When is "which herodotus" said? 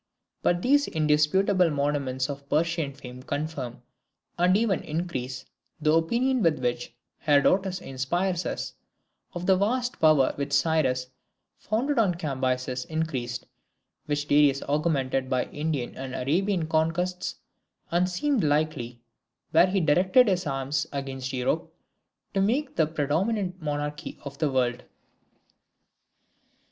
6.57-7.79